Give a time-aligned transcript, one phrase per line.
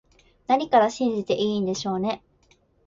[0.47, 2.23] 何から信じていいんでしょうね